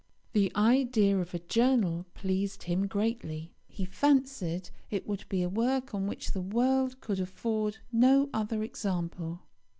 [0.33, 3.53] The idea of a journal pleased him greatly.
[3.67, 8.63] He fancied it would be a work of which the world could afford no other
[8.63, 9.41] example.